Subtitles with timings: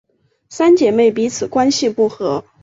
[0.49, 2.43] 三姐妹彼此关系不和。